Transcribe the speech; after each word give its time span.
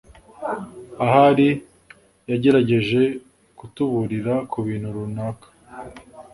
Ahari 1.05 1.49
yagerageje 2.29 3.01
kutuburira 3.57 4.33
kubintu 4.51 4.87
runaka. 4.95 5.47